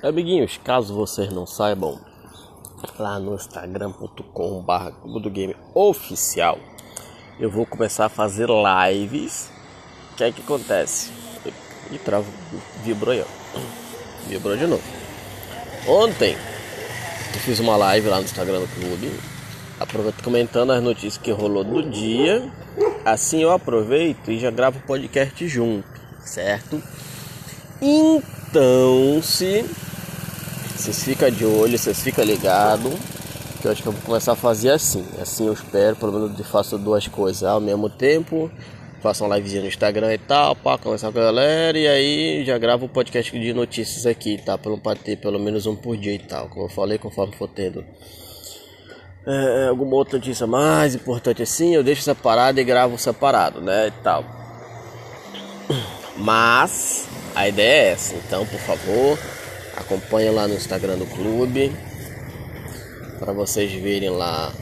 Amiguinhos, 0.00 0.60
caso 0.62 0.94
vocês 0.94 1.32
não 1.32 1.44
saibam, 1.44 1.98
lá 2.96 3.18
no 3.18 3.34
instagram.com.br 3.34 5.28
Game 5.28 5.56
Oficial, 5.74 6.56
eu 7.40 7.50
vou 7.50 7.66
começar 7.66 8.06
a 8.06 8.08
fazer 8.08 8.46
lives. 8.48 9.50
O 10.12 10.16
que 10.16 10.22
é 10.22 10.30
que 10.30 10.40
acontece? 10.40 11.10
E 11.90 11.98
travo, 11.98 12.30
vibrou 12.84 13.12
aí, 13.12 13.22
ó. 13.22 13.58
Vibrou 14.28 14.56
de 14.56 14.68
novo. 14.68 14.84
Ontem 15.88 16.36
eu 17.34 17.40
fiz 17.40 17.58
uma 17.58 17.76
live 17.76 18.08
lá 18.08 18.18
no 18.18 18.24
Instagram 18.24 18.60
do 18.60 18.68
clube, 18.68 19.12
aproveito 19.80 20.22
comentando 20.22 20.70
as 20.70 20.80
notícias 20.80 21.18
que 21.18 21.32
rolou 21.32 21.64
do 21.64 21.82
dia. 21.82 22.48
Assim 23.04 23.42
eu 23.42 23.50
aproveito 23.50 24.30
e 24.30 24.38
já 24.38 24.52
gravo 24.52 24.78
o 24.78 24.82
podcast 24.82 25.48
junto, 25.48 25.88
certo? 26.20 26.80
Então, 27.82 29.20
se 29.22 29.64
vocês 30.88 31.04
ficam 31.04 31.30
de 31.30 31.44
olho, 31.44 31.78
vocês 31.78 32.02
ficam 32.02 32.24
ligados. 32.24 32.94
Que 33.60 33.66
eu 33.66 33.72
acho 33.72 33.82
que 33.82 33.88
eu 33.88 33.92
vou 33.92 34.00
começar 34.02 34.32
a 34.32 34.36
fazer 34.36 34.70
assim. 34.70 35.04
Assim 35.20 35.46
eu 35.46 35.52
espero, 35.52 35.96
pelo 35.96 36.12
menos 36.12 36.38
eu 36.38 36.44
faço 36.44 36.78
duas 36.78 37.06
coisas 37.08 37.42
ao 37.42 37.60
mesmo 37.60 37.90
tempo. 37.90 38.50
Faço 39.02 39.24
uma 39.24 39.36
livezinha 39.36 39.62
no 39.62 39.68
Instagram 39.68 40.14
e 40.14 40.18
tal, 40.18 40.56
para 40.56 40.78
conversar 40.78 41.12
com 41.12 41.18
a 41.18 41.24
galera. 41.24 41.78
E 41.78 41.86
aí 41.86 42.44
já 42.44 42.56
gravo 42.56 42.86
o 42.86 42.88
podcast 42.88 43.38
de 43.38 43.52
notícias 43.52 44.06
aqui, 44.06 44.38
tá? 44.38 44.56
Para 44.56 44.96
ter 44.96 45.16
pelo 45.16 45.38
menos 45.38 45.66
um 45.66 45.76
por 45.76 45.96
dia 45.96 46.14
e 46.14 46.18
tal. 46.18 46.48
Como 46.48 46.64
eu 46.64 46.70
falei, 46.70 46.96
conforme 46.96 47.36
for 47.36 47.48
tendo 47.48 47.84
é, 49.26 49.66
alguma 49.68 49.94
outra 49.94 50.16
notícia 50.16 50.46
mais 50.46 50.94
importante 50.94 51.42
assim, 51.42 51.74
eu 51.74 51.82
deixo 51.82 52.00
separado 52.00 52.60
e 52.60 52.64
gravo 52.64 52.96
separado, 52.96 53.60
né? 53.60 53.88
E 53.88 54.02
tal. 54.02 54.24
Mas 56.16 57.06
a 57.34 57.46
ideia 57.46 57.88
é 57.88 57.92
essa. 57.92 58.14
Então, 58.14 58.46
por 58.46 58.60
favor, 58.60 59.18
Acompanha 59.78 60.32
lá 60.32 60.48
no 60.48 60.54
Instagram 60.54 60.98
do 60.98 61.06
clube 61.06 61.72
para 63.18 63.32
vocês 63.32 63.72
verem 63.72 64.10
lá, 64.10 64.52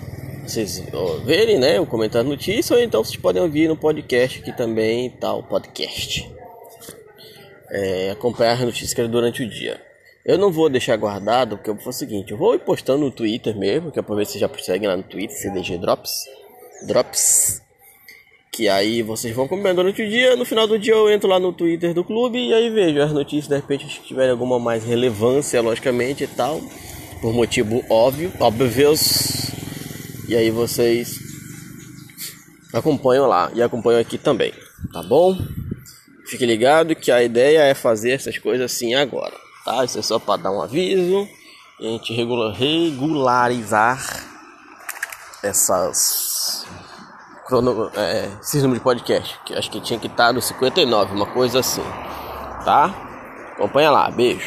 vocês 0.46 0.82
verem, 1.24 1.58
né, 1.58 1.78
o 1.78 1.86
comentário 1.86 2.28
notícia 2.28 2.74
ou 2.74 2.82
então 2.82 3.04
vocês 3.04 3.16
podem 3.16 3.42
ouvir 3.42 3.68
no 3.68 3.76
podcast 3.76 4.40
aqui 4.40 4.56
também, 4.56 5.10
tal 5.10 5.42
podcast. 5.42 6.30
É, 7.70 8.10
acompanhar 8.10 8.52
as 8.52 8.60
notícias 8.60 9.08
durante 9.08 9.42
o 9.42 9.48
dia. 9.48 9.80
Eu 10.24 10.38
não 10.38 10.50
vou 10.50 10.68
deixar 10.68 10.96
guardado, 10.96 11.56
porque 11.56 11.70
eu 11.70 11.74
vou 11.74 11.84
fazer 11.84 12.04
o 12.04 12.08
seguinte, 12.08 12.32
eu 12.32 12.38
vou 12.38 12.58
postando 12.58 13.04
no 13.04 13.10
Twitter 13.10 13.56
mesmo, 13.56 13.92
que 13.92 13.98
é 13.98 14.02
pra 14.02 14.14
ver 14.14 14.26
se 14.26 14.38
já 14.38 14.50
seguem 14.58 14.88
lá 14.88 14.96
no 14.96 15.02
Twitter, 15.02 15.36
CDG 15.36 15.78
Drops. 15.78 16.24
Drops. 16.86 17.65
Que 18.56 18.70
aí 18.70 19.02
vocês 19.02 19.34
vão 19.36 19.44
acompanhando 19.44 19.76
durante 19.76 20.00
o 20.00 20.08
dia. 20.08 20.34
No 20.34 20.46
final 20.46 20.66
do 20.66 20.78
dia 20.78 20.94
eu 20.94 21.12
entro 21.12 21.28
lá 21.28 21.38
no 21.38 21.52
Twitter 21.52 21.92
do 21.92 22.02
clube 22.02 22.38
e 22.38 22.54
aí 22.54 22.70
vejo 22.70 23.02
as 23.02 23.12
notícias, 23.12 23.48
de 23.48 23.54
repente, 23.54 23.86
se 23.86 24.00
tiverem 24.00 24.30
alguma 24.30 24.58
mais 24.58 24.82
relevância, 24.82 25.60
logicamente 25.60 26.24
e 26.24 26.26
tal. 26.26 26.62
Por 27.20 27.34
motivo 27.34 27.84
óbvio, 27.90 28.32
óbvios. 28.40 29.50
E 30.26 30.34
aí 30.34 30.50
vocês 30.50 31.18
acompanham 32.72 33.26
lá 33.26 33.50
e 33.54 33.62
acompanham 33.62 34.00
aqui 34.00 34.16
também, 34.16 34.54
tá 34.90 35.02
bom? 35.02 35.36
Fique 36.26 36.46
ligado 36.46 36.96
que 36.96 37.12
a 37.12 37.22
ideia 37.22 37.60
é 37.60 37.74
fazer 37.74 38.12
essas 38.12 38.38
coisas 38.38 38.72
assim 38.72 38.94
agora, 38.94 39.34
tá? 39.66 39.84
Isso 39.84 39.98
é 39.98 40.02
só 40.02 40.18
para 40.18 40.44
dar 40.44 40.50
um 40.50 40.62
aviso 40.62 41.28
e 41.78 41.86
a 41.86 41.90
gente 41.90 42.14
regularizar 42.14 44.00
essas 45.42 46.35
crono, 47.46 47.90
é, 47.94 48.28
de 48.74 48.80
podcast, 48.80 49.38
que 49.44 49.54
acho 49.54 49.70
que 49.70 49.80
tinha 49.80 49.98
que 49.98 50.08
estar 50.08 50.32
no 50.32 50.42
59, 50.42 51.14
uma 51.14 51.26
coisa 51.26 51.60
assim, 51.60 51.82
tá? 52.64 52.92
Acompanha 53.52 53.90
lá, 53.90 54.10
beijo. 54.10 54.44